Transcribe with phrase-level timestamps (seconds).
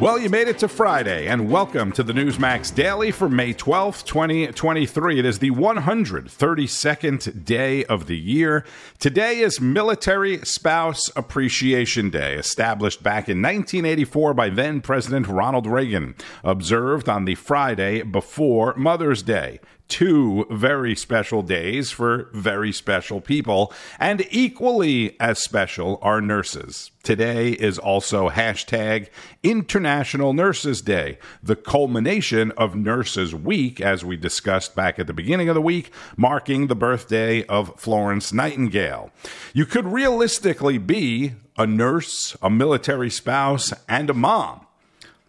[0.00, 4.04] Well, you made it to Friday, and welcome to the Newsmax Daily for May 12th,
[4.04, 5.18] 2023.
[5.18, 8.64] It is the 132nd day of the year.
[9.00, 16.14] Today is Military Spouse Appreciation Day, established back in 1984 by then President Ronald Reagan,
[16.44, 19.58] observed on the Friday before Mother's Day
[19.88, 26.90] two very special days for very special people, and equally as special are nurses.
[27.02, 29.08] Today is also hashtag
[29.42, 35.48] International Nurses Day, the culmination of Nurses Week, as we discussed back at the beginning
[35.48, 39.10] of the week, marking the birthday of Florence Nightingale.
[39.54, 44.66] You could realistically be a nurse, a military spouse, and a mom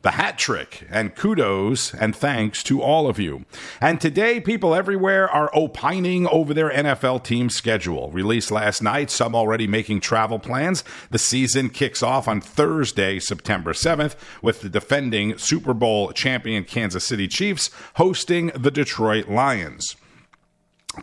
[0.02, 3.46] the hat trick, and kudos and thanks to all of you.
[3.82, 8.10] And today, people everywhere are opining over their NFL team schedule.
[8.12, 10.84] Released last night, some already making travel plans.
[11.12, 17.04] The season kicks off on Thursday, September 7th, with the defending Super Bowl champion Kansas
[17.04, 19.96] City Chiefs hosting the Detroit Lions.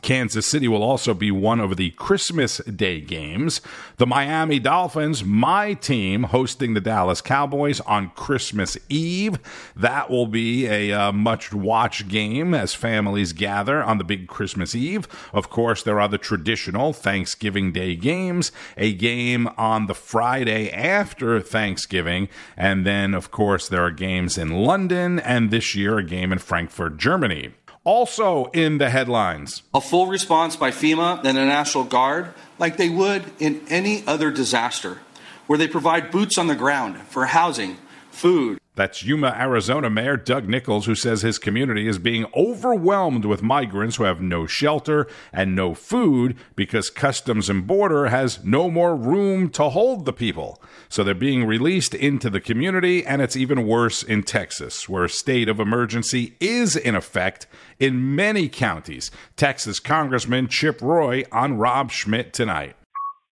[0.03, 3.61] Kansas City will also be one of the Christmas Day games.
[3.97, 9.39] The Miami Dolphins, my team, hosting the Dallas Cowboys on Christmas Eve.
[9.75, 14.75] That will be a uh, much watched game as families gather on the big Christmas
[14.75, 15.09] Eve.
[15.33, 21.41] Of course, there are the traditional Thanksgiving Day games, a game on the Friday after
[21.41, 26.33] Thanksgiving, and then, of course, there are games in London, and this year, a game
[26.33, 27.53] in Frankfurt, Germany.
[27.87, 29.63] Also in the headlines.
[29.73, 34.33] A full response by FEMA and the National Guard, like they would in any other
[34.33, 34.99] disaster,
[35.47, 37.77] where they provide boots on the ground for housing,
[38.11, 43.43] food, that's Yuma, Arizona Mayor Doug Nicholls, who says his community is being overwhelmed with
[43.43, 48.95] migrants who have no shelter and no food because Customs and Border has no more
[48.95, 50.61] room to hold the people.
[50.91, 55.09] So they're being released into the community, and it's even worse in Texas, where a
[55.09, 57.47] state of emergency is in effect
[57.81, 59.11] in many counties.
[59.37, 62.77] Texas Congressman Chip Roy on Rob Schmitt tonight.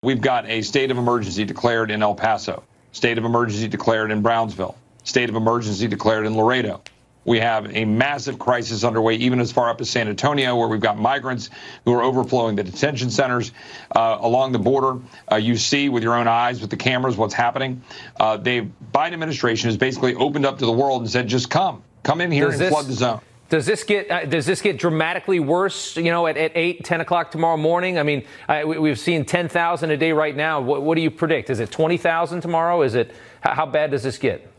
[0.03, 4.23] We've got a state of emergency declared in El Paso, state of emergency declared in
[4.23, 4.75] Brownsville
[5.05, 6.83] state of emergency declared in Laredo.
[7.25, 10.81] We have a massive crisis underway, even as far up as San Antonio, where we've
[10.81, 11.49] got migrants
[11.85, 13.53] who are overflowing the detention centers
[13.97, 15.01] uh, along the border.
[15.31, 17.83] Uh, you see with your own eyes, with the cameras, what's happening.
[18.21, 21.83] Uh, the Biden administration has basically opened up to the world and said, "Just come,
[22.03, 24.61] come in here does and this, flood the zone." Does this get uh, does this
[24.61, 25.97] get dramatically worse?
[25.97, 27.99] You know, at, at 8, 10 o'clock tomorrow morning.
[27.99, 28.25] I mean,
[28.67, 30.61] we, have seen ten thousand a day right now.
[30.61, 31.49] What, what do you predict?
[31.49, 32.83] Is it twenty thousand tomorrow?
[32.83, 34.51] Is it how bad does this get?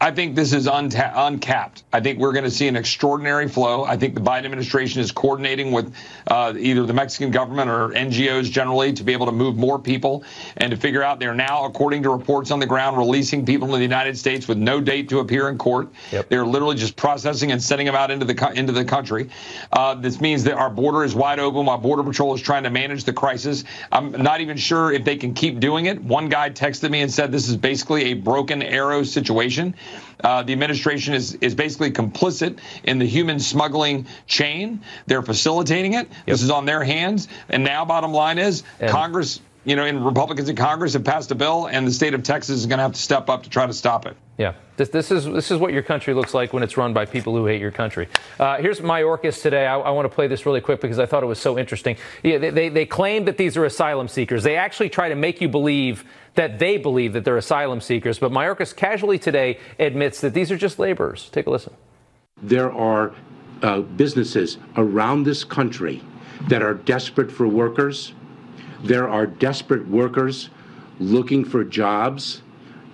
[0.00, 1.82] I think this is unta- uncapped.
[1.92, 3.84] I think we're going to see an extraordinary flow.
[3.84, 5.92] I think the Biden administration is coordinating with
[6.28, 10.22] uh, either the Mexican government or NGOs generally to be able to move more people
[10.56, 13.74] and to figure out they're now, according to reports on the ground, releasing people in
[13.74, 15.88] the United States with no date to appear in court.
[16.12, 16.28] Yep.
[16.28, 19.30] They're literally just processing and sending them out into the co- into the country.
[19.72, 22.70] Uh, this means that our border is wide open while Border Patrol is trying to
[22.70, 23.64] manage the crisis.
[23.90, 26.00] I'm not even sure if they can keep doing it.
[26.00, 29.74] One guy texted me and said this is basically a broken arrow situation.
[30.22, 34.80] Uh, the administration is, is basically complicit in the human smuggling chain.
[35.06, 36.08] They're facilitating it.
[36.08, 36.16] Yep.
[36.26, 37.28] This is on their hands.
[37.48, 41.30] And now, bottom line is, and Congress, you know, and Republicans in Congress have passed
[41.30, 43.50] a bill, and the state of Texas is going to have to step up to
[43.50, 44.16] try to stop it.
[44.38, 47.04] Yeah, this, this, is this is what your country looks like when it's run by
[47.04, 48.08] people who hate your country.
[48.40, 49.66] Uh, here's Mayorkas today.
[49.66, 51.96] I, I want to play this really quick because I thought it was so interesting.
[52.22, 54.42] Yeah, they, they, they claim that these are asylum seekers.
[54.42, 56.04] They actually try to make you believe
[56.34, 58.18] that they believe that they're asylum seekers.
[58.18, 61.28] But Mayorkas casually today admits that these are just laborers.
[61.30, 61.74] Take a listen.
[62.42, 63.14] There are
[63.62, 66.00] uh, businesses around this country
[66.46, 68.12] that are desperate for workers.
[68.82, 70.50] There are desperate workers
[71.00, 72.42] looking for jobs.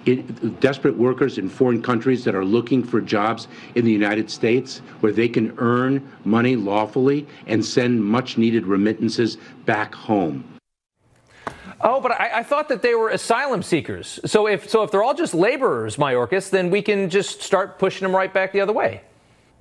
[0.06, 4.78] It, desperate workers in foreign countries that are looking for jobs in the United States
[5.00, 10.44] where they can earn money lawfully and send much needed remittances back home.
[11.80, 14.20] Oh, but I, I, thought that they were asylum seekers.
[14.24, 18.06] So if so, if they're all just laborers, Mayorkas, then we can just start pushing
[18.06, 19.02] them right back the other way.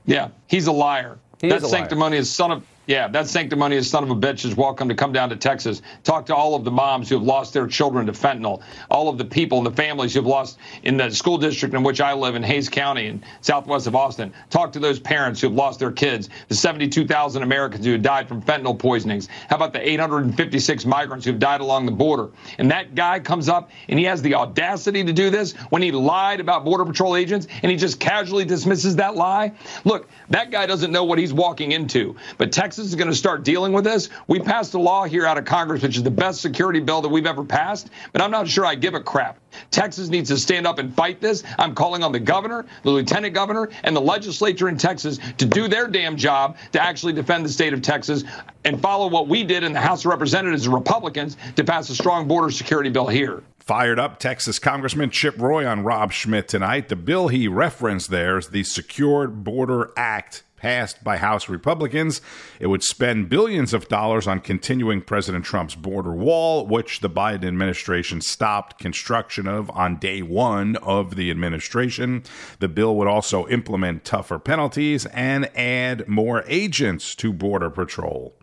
[0.06, 1.18] Yeah, he's a liar.
[1.42, 4.96] He that sanctimonious son of yeah, that sanctimonious son of a bitch is welcome to
[4.96, 5.82] come down to Texas.
[6.04, 9.18] Talk to all of the moms who have lost their children to fentanyl, all of
[9.18, 12.12] the people and the families who have lost in the school district in which I
[12.12, 14.34] live in Hays County in southwest of Austin.
[14.50, 18.28] Talk to those parents who have lost their kids, the 72,000 Americans who have died
[18.28, 19.30] from fentanyl poisonings.
[19.50, 22.32] How about the 856 migrants who have died along the border?
[22.58, 25.94] And that guy comes up and he has the audacity to do this when he
[25.94, 29.54] lied about Border Patrol agents and he just casually dismisses that lie.
[29.86, 32.18] Look, that guy doesn't know what he's walking into.
[32.38, 34.10] But Texas Texas is going to start dealing with this.
[34.26, 37.10] We passed a law here out of Congress, which is the best security bill that
[37.10, 39.38] we've ever passed, but I'm not sure I give a crap.
[39.70, 41.44] Texas needs to stand up and fight this.
[41.60, 45.68] I'm calling on the governor, the lieutenant governor, and the legislature in Texas to do
[45.68, 48.24] their damn job to actually defend the state of Texas
[48.66, 52.28] and follow what we did in the House of Representatives Republicans to pass a strong
[52.28, 53.44] border security bill here.
[53.60, 56.90] Fired up Texas Congressman Chip Roy on Rob Schmitt tonight.
[56.90, 62.22] The bill he referenced there is the Secured Border Act passed by House Republicans.
[62.58, 67.44] It would spend billions of dollars on continuing President Trump's border wall, which the Biden
[67.44, 72.24] administration stopped construction of on day one of the administration.
[72.60, 78.34] The bill would also implement tougher penalties and add more agents to Border Patrol.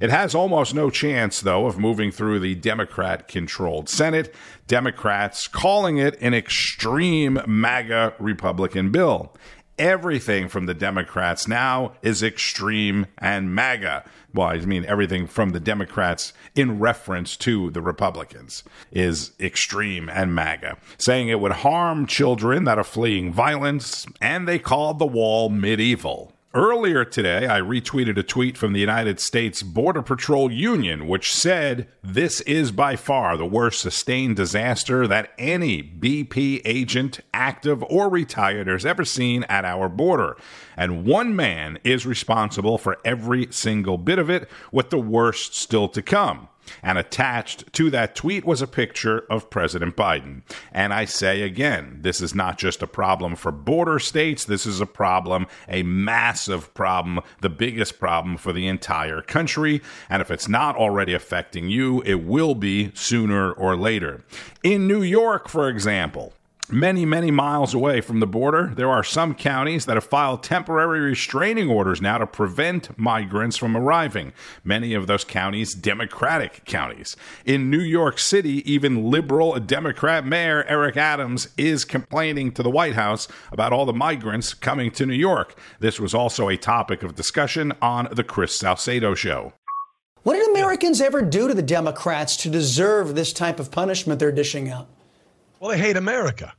[0.00, 4.32] It has almost no chance, though, of moving through the Democrat controlled Senate.
[4.68, 9.34] Democrats calling it an extreme MAGA Republican bill
[9.78, 14.04] everything from the Democrats now is extreme and MAGA.
[14.34, 20.34] Well, I mean, everything from the Democrats in reference to the Republicans is extreme and
[20.34, 25.48] MAGA, saying it would harm children that are fleeing violence, and they called the wall
[25.48, 26.32] medieval.
[26.58, 31.86] Earlier today, I retweeted a tweet from the United States Border Patrol Union, which said
[32.02, 38.66] this is by far the worst sustained disaster that any BP agent, active or retired,
[38.66, 40.36] has ever seen at our border.
[40.76, 45.88] And one man is responsible for every single bit of it, with the worst still
[45.90, 46.48] to come.
[46.82, 50.42] And attached to that tweet was a picture of President Biden.
[50.72, 54.80] And I say again, this is not just a problem for border states, this is
[54.80, 59.82] a problem, a massive problem, the biggest problem for the entire country.
[60.08, 64.24] And if it's not already affecting you, it will be sooner or later.
[64.62, 66.32] In New York, for example,
[66.70, 71.00] Many, many miles away from the border, there are some counties that have filed temporary
[71.00, 74.34] restraining orders now to prevent migrants from arriving.
[74.64, 77.16] Many of those counties, Democratic counties.
[77.46, 82.96] In New York City, even liberal Democrat Mayor Eric Adams is complaining to the White
[82.96, 85.58] House about all the migrants coming to New York.
[85.80, 89.54] This was also a topic of discussion on The Chris Salcedo Show.
[90.22, 94.30] What did Americans ever do to the Democrats to deserve this type of punishment they're
[94.30, 94.90] dishing out?
[95.60, 96.52] Well, they hate America.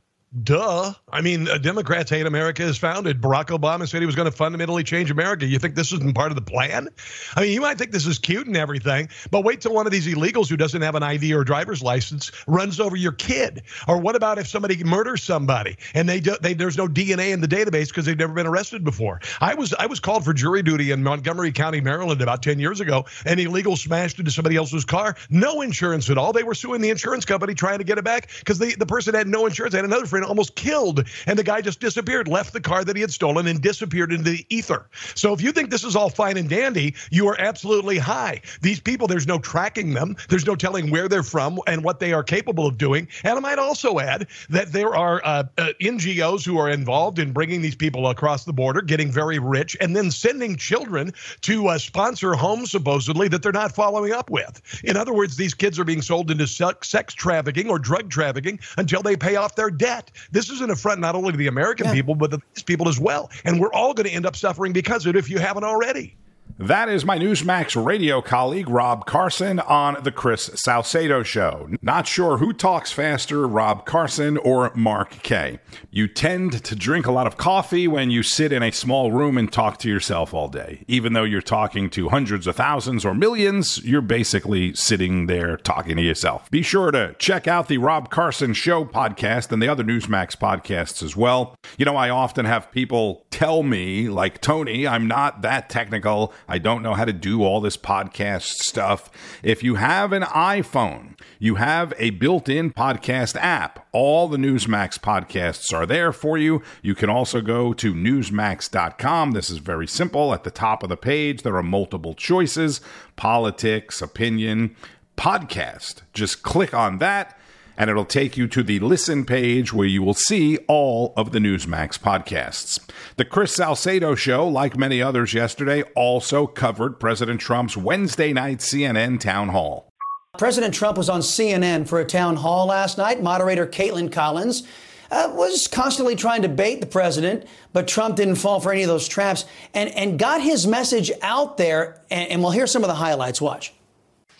[0.44, 0.92] Duh.
[1.12, 3.20] I mean, Democrats hate America is founded.
[3.20, 5.44] Barack Obama said he was going to fundamentally change America.
[5.44, 6.88] You think this isn't part of the plan?
[7.34, 9.92] I mean, you might think this is cute and everything, but wait till one of
[9.92, 13.62] these illegals who doesn't have an ID or driver's license runs over your kid.
[13.88, 17.40] Or what about if somebody murders somebody and they, do, they there's no DNA in
[17.40, 19.20] the database because they've never been arrested before?
[19.40, 22.80] I was I was called for jury duty in Montgomery County, Maryland, about 10 years
[22.80, 23.04] ago.
[23.26, 26.32] An illegal smashed into somebody else's car, no insurance at all.
[26.32, 29.26] They were suing the insurance company trying to get it back because the person had
[29.26, 29.74] no insurance.
[29.74, 32.96] I had another friend almost killed, and the guy just disappeared, left the car that
[32.96, 34.86] he had stolen, and disappeared into the ether.
[35.14, 38.40] So if you think this is all fine and dandy, you are absolutely high.
[38.60, 42.12] These people, there's no tracking them, there's no telling where they're from and what they
[42.12, 43.08] are capable of doing.
[43.24, 47.32] And I might also add that there are uh, uh, NGOs who are involved in
[47.32, 51.12] bringing these people across the border, getting very rich, and then sending children
[51.42, 54.60] to uh, sponsor homes supposedly that they're not following up with.
[54.84, 59.02] In other words, these kids are being sold into sex trafficking or drug trafficking until
[59.02, 60.09] they pay off their debt.
[60.30, 61.94] This is an affront not only to the American yeah.
[61.94, 63.30] people, but to these people as well.
[63.44, 66.16] And we're all going to end up suffering because of it if you haven't already.
[66.60, 71.70] That is my Newsmax radio colleague, Rob Carson, on The Chris Salcedo Show.
[71.80, 75.58] Not sure who talks faster, Rob Carson or Mark Kaye.
[75.90, 79.38] You tend to drink a lot of coffee when you sit in a small room
[79.38, 80.84] and talk to yourself all day.
[80.86, 85.96] Even though you're talking to hundreds of thousands or millions, you're basically sitting there talking
[85.96, 86.50] to yourself.
[86.50, 91.02] Be sure to check out the Rob Carson Show podcast and the other Newsmax podcasts
[91.02, 91.56] as well.
[91.78, 96.34] You know, I often have people tell me, like Tony, I'm not that technical.
[96.50, 99.08] I don't know how to do all this podcast stuff.
[99.44, 103.86] If you have an iPhone, you have a built in podcast app.
[103.92, 106.60] All the Newsmax podcasts are there for you.
[106.82, 109.30] You can also go to newsmax.com.
[109.30, 110.34] This is very simple.
[110.34, 112.80] At the top of the page, there are multiple choices
[113.14, 114.74] politics, opinion,
[115.16, 116.02] podcast.
[116.12, 117.39] Just click on that
[117.80, 121.38] and it'll take you to the listen page where you will see all of the
[121.38, 122.78] Newsmax podcasts.
[123.16, 129.18] The Chris Salcedo show, like many others yesterday, also covered President Trump's Wednesday night CNN
[129.18, 129.88] town hall.
[130.36, 133.22] President Trump was on CNN for a town hall last night.
[133.22, 134.62] Moderator Kaitlan Collins
[135.10, 138.88] uh, was constantly trying to bait the president, but Trump didn't fall for any of
[138.88, 142.02] those traps and, and got his message out there.
[142.10, 143.40] And, and we'll hear some of the highlights.
[143.40, 143.72] Watch.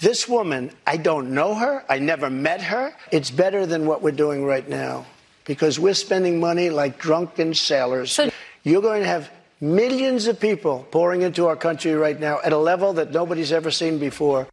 [0.00, 1.84] This woman, I don't know her.
[1.88, 2.92] I never met her.
[3.12, 5.06] It's better than what we're doing right now
[5.44, 8.12] because we're spending money like drunken sailors.
[8.12, 8.30] So-
[8.62, 9.30] You're going to have
[9.62, 13.70] Millions of people pouring into our country right now at a level that nobody's ever
[13.70, 14.46] seen before.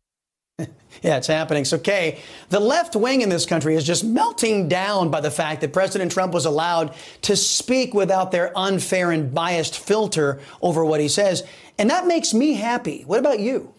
[1.04, 1.64] Yeah, it's happening.
[1.64, 5.62] So, Kay, the left wing in this country is just melting down by the fact
[5.62, 11.00] that President Trump was allowed to speak without their unfair and biased filter over what
[11.00, 11.44] he says.
[11.78, 13.04] And that makes me happy.
[13.06, 13.72] What about you?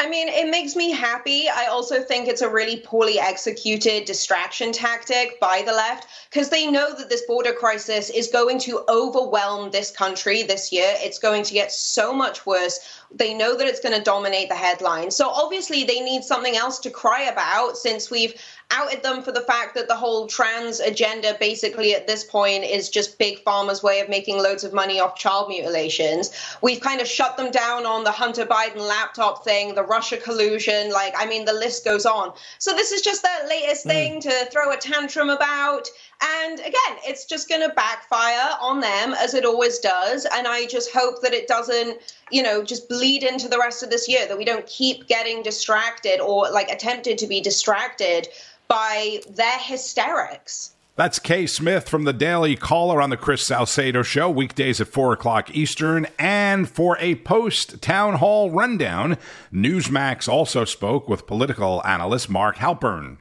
[0.00, 1.46] I mean, it makes me happy.
[1.50, 6.70] I also think it's a really poorly executed distraction tactic by the left because they
[6.70, 10.94] know that this border crisis is going to overwhelm this country this year.
[10.96, 12.80] It's going to get so much worse.
[13.14, 15.16] They know that it's going to dominate the headlines.
[15.16, 18.32] So obviously, they need something else to cry about since we've
[18.70, 22.88] outed them for the fact that the whole trans agenda basically at this point is
[22.88, 26.30] just big pharma's way of making loads of money off child mutilations.
[26.62, 30.90] We've kind of shut them down on the Hunter Biden laptop thing, the Russia collusion,
[30.90, 32.32] like I mean the list goes on.
[32.58, 33.90] So this is just their latest mm.
[33.90, 35.88] thing to throw a tantrum about.
[36.22, 40.26] And again, it's just going to backfire on them as it always does.
[40.34, 41.98] And I just hope that it doesn't,
[42.30, 45.42] you know, just bleed into the rest of this year, that we don't keep getting
[45.42, 48.28] distracted or like attempted to be distracted
[48.68, 50.74] by their hysterics.
[50.96, 55.14] That's Kay Smythe from the Daily Caller on the Chris Salcedo Show, weekdays at 4
[55.14, 56.06] o'clock Eastern.
[56.18, 59.16] And for a post town hall rundown,
[59.50, 63.16] Newsmax also spoke with political analyst Mark Halperin.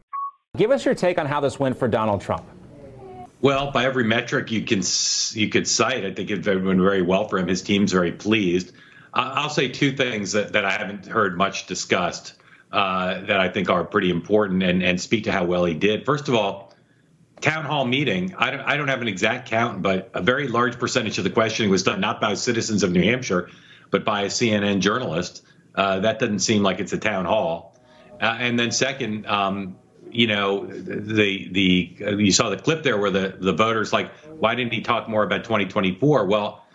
[0.58, 2.44] Give us your take on how this went for Donald Trump.
[3.42, 4.82] Well, by every metric you can
[5.32, 7.48] you could cite, I think it went very well for him.
[7.48, 8.74] His team's very pleased.
[9.14, 12.34] I'll say two things that, that I haven't heard much discussed
[12.72, 16.06] uh, that I think are pretty important and, and speak to how well he did.
[16.06, 16.76] First of all,
[17.42, 18.36] town hall meeting.
[18.38, 21.30] I don't, I don't have an exact count, but a very large percentage of the
[21.30, 23.50] questioning was done not by citizens of New Hampshire,
[23.90, 25.44] but by a CNN journalist.
[25.74, 27.76] Uh, that doesn't seem like it's a town hall.
[28.22, 29.78] Uh, and then second, um,
[30.12, 34.56] you know, the the you saw the clip there where the the voters like, why
[34.56, 36.26] didn't he talk more about 2024?
[36.26, 36.66] Well,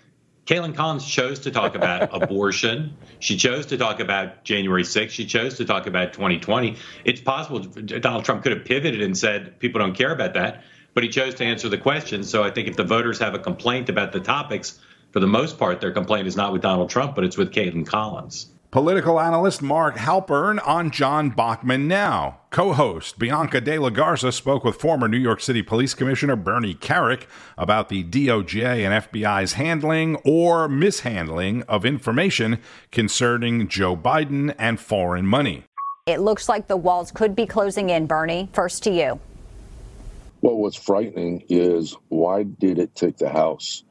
[0.46, 2.96] Kaitlan Collins chose to talk about abortion.
[3.18, 5.10] She chose to talk about January 6th.
[5.10, 6.76] She chose to talk about 2020.
[7.04, 11.02] It's possible Donald Trump could have pivoted and said people don't care about that, but
[11.02, 12.24] he chose to answer the question.
[12.24, 14.78] So I think if the voters have a complaint about the topics,
[15.12, 17.86] for the most part, their complaint is not with Donald Trump, but it's with Kaitlan
[17.86, 18.48] Collins.
[18.74, 22.40] Political analyst Mark Halperin on John Bachman Now.
[22.50, 26.74] Co host Bianca De La Garza spoke with former New York City Police Commissioner Bernie
[26.74, 32.58] Kerik about the DOJ and FBI's handling or mishandling of information
[32.90, 35.66] concerning Joe Biden and foreign money.
[36.06, 38.08] It looks like the walls could be closing in.
[38.08, 39.20] Bernie, first to you.
[40.40, 43.84] Well, what's frightening is why did it take the House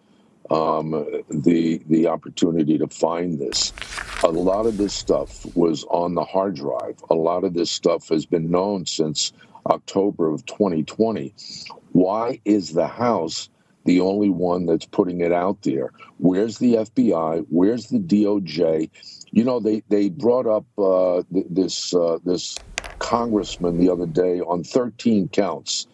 [0.49, 3.73] um, the the opportunity to find this.
[4.23, 7.01] A lot of this stuff was on the hard drive.
[7.09, 9.33] A lot of this stuff has been known since
[9.67, 11.33] October of 2020.
[11.91, 13.49] Why is the House
[13.85, 15.91] the only one that's putting it out there?
[16.17, 17.45] Where's the FBI?
[17.49, 18.89] Where's the DOJ?
[19.31, 22.57] You know, they they brought up uh, this uh, this
[22.99, 25.87] congressman the other day on 13 counts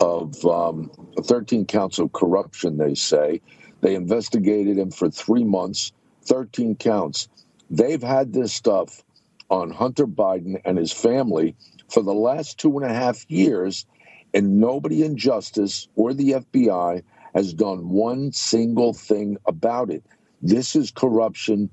[0.00, 0.90] of um,
[1.22, 2.78] 13 counts of corruption.
[2.78, 3.40] They say
[3.80, 5.92] they investigated him for three months,
[6.24, 7.28] 13 counts.
[7.70, 9.02] They've had this stuff
[9.48, 11.56] on Hunter Biden and his family
[11.88, 13.86] for the last two and a half years,
[14.32, 17.02] and nobody in justice or the FBI
[17.34, 20.04] has done one single thing about it.
[20.42, 21.70] This is corruption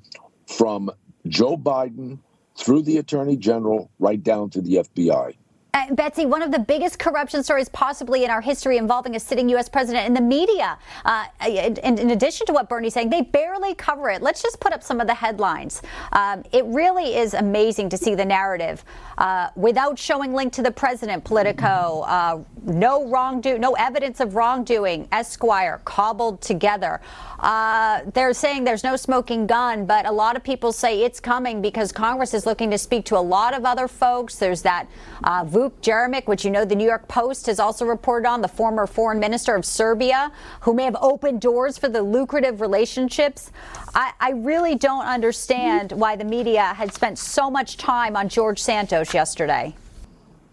[0.47, 0.91] from
[1.27, 2.19] Joe Biden
[2.57, 5.35] through the attorney general right down to the FBI.
[5.77, 9.47] Uh, Betsy, one of the biggest corruption stories possibly in our history involving a sitting
[9.49, 9.69] U.S.
[9.69, 10.79] president in the media.
[11.05, 14.23] Uh, in, in, addition to what Bernie's saying, they barely cover it.
[14.23, 15.83] Let's just put up some of the headlines.
[16.13, 18.83] Um, it really is amazing to see the narrative
[19.19, 21.23] uh, without showing link to the president.
[21.23, 25.07] Politico, uh, no wrongdoing, no evidence of wrongdoing.
[25.11, 27.01] Esquire cobbled together.
[27.39, 31.61] Uh, they're saying there's no smoking gun, but a lot of people say it's coming
[31.61, 34.37] because Congress is looking to speak to a lot of other folks.
[34.37, 34.87] There's that
[35.23, 38.47] uh, Vuk Jeremic, which you know the New York Post has also reported on, the
[38.47, 40.31] former foreign minister of Serbia,
[40.61, 43.51] who may have opened doors for the lucrative relationships.
[43.93, 48.61] I, I really don't understand why the media had spent so much time on George
[48.61, 49.75] Santos yesterday.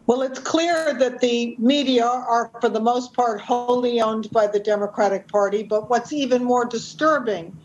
[0.06, 4.58] Well, it's clear that the media are, for the most part, wholly owned by the
[4.58, 5.62] Democratic Party.
[5.62, 7.56] But what's even more disturbing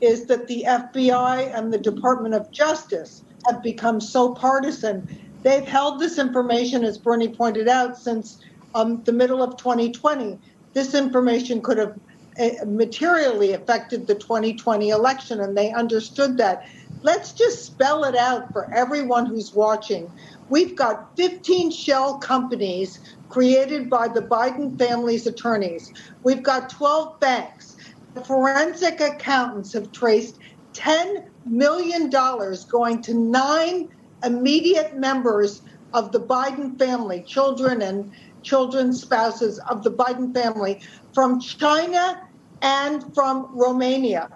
[0.00, 5.06] is that the FBI and the Department of Justice have become so partisan.
[5.44, 8.40] They've held this information, as Bernie pointed out, since
[8.74, 10.38] um, the middle of 2020.
[10.72, 12.00] This information could have
[12.40, 16.66] uh, materially affected the 2020 election, and they understood that.
[17.02, 20.10] Let's just spell it out for everyone who's watching.
[20.48, 25.92] We've got 15 shell companies created by the Biden family's attorneys.
[26.22, 27.76] We've got 12 banks.
[28.24, 30.38] forensic accountants have traced
[30.72, 33.90] $10 million going to nine
[34.24, 35.62] immediate members
[35.92, 38.12] of the Biden family, children and
[38.42, 40.80] children's spouses of the Biden family,
[41.12, 42.20] from China
[42.62, 44.28] and from Romania.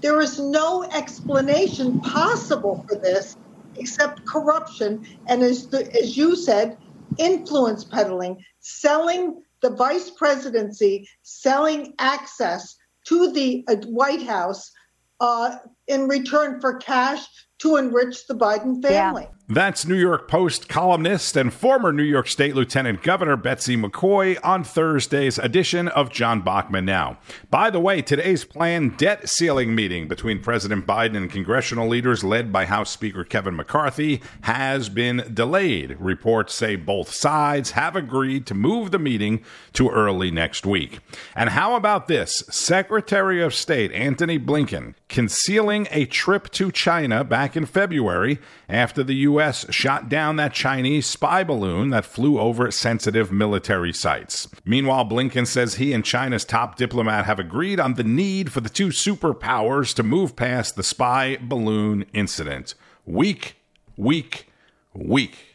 [0.00, 3.36] There is no explanation possible for this
[3.76, 6.76] except corruption and, as, the, as you said,
[7.18, 14.70] influence peddling, selling the vice presidency, selling access to the uh, White House
[15.20, 17.26] uh, in return for cash
[17.58, 19.22] to enrich the Biden family.
[19.22, 19.28] Yeah.
[19.46, 24.64] That's New York Post columnist and former New York State Lieutenant Governor Betsy McCaughey on
[24.64, 27.18] Thursday's edition of John Bachman Now.
[27.50, 32.54] By the way, today's planned debt ceiling meeting between President Biden and congressional leaders led
[32.54, 35.98] by House Speaker Kevin McCarthy has been delayed.
[36.00, 41.00] Reports say both sides have agreed to move the meeting to early next week.
[41.36, 42.42] And how about this?
[42.48, 48.38] Secretary of State Antony Blinken concealing a trip to China back in February
[48.68, 49.66] after the U.S.
[49.72, 54.48] shot down that Chinese spy balloon that flew over sensitive military sites.
[54.64, 58.68] Meanwhile, Blinken says he and China's top diplomat have agreed on the need for the
[58.68, 62.74] two superpowers to move past the spy balloon incident.
[63.04, 63.56] Weak,
[63.96, 64.48] weak,
[64.94, 65.53] weak.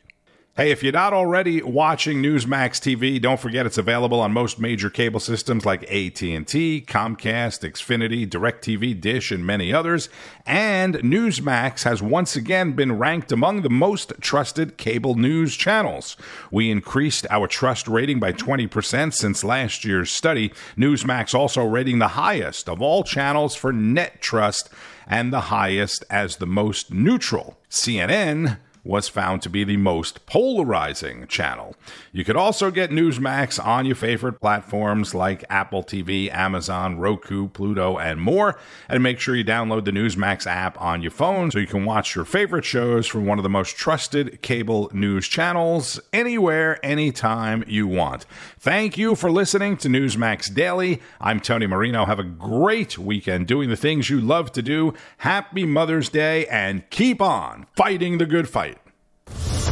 [0.60, 4.90] Hey, if you're not already watching Newsmax TV, don't forget it's available on most major
[4.90, 10.10] cable systems like AT&T, Comcast, Xfinity, DirecTV, Dish, and many others.
[10.46, 16.18] And Newsmax has once again been ranked among the most trusted cable news channels.
[16.52, 20.52] We increased our trust rating by 20% since last year's study.
[20.76, 24.70] Newsmax also rating the highest of all channels for net trust
[25.08, 27.58] and the highest as the most neutral.
[27.70, 31.76] CNN was found to be the most polarizing channel.
[32.12, 37.98] You could also get Newsmax on your favorite platforms like Apple TV, Amazon, Roku, Pluto,
[37.98, 38.58] and more.
[38.88, 42.16] And make sure you download the Newsmax app on your phone so you can watch
[42.16, 47.88] your favorite shows from one of the most trusted cable news channels anywhere, anytime you
[47.88, 48.26] want.
[48.60, 51.02] Thank you for listening to Newsmax Daily.
[51.22, 52.06] I'm Tony Marino.
[52.06, 54.94] Have a great weekend doing the things you love to do.
[55.20, 58.79] Happy Mother's Day and keep on fighting the good fight.